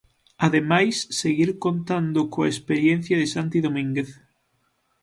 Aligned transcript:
Ademais 0.47 0.95
seguir 1.21 1.49
contando 1.65 2.19
coa 2.33 2.51
experiencia 2.53 3.15
de 3.21 3.27
Santi 3.33 3.57
Domínguez. 3.65 4.09